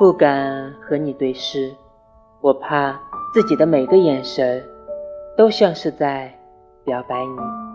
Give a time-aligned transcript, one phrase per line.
[0.00, 1.76] 不敢和你对视。
[2.40, 2.98] 我怕
[3.34, 4.64] 自己的每个眼神
[5.36, 6.34] 都像是在
[6.86, 7.69] 表白你。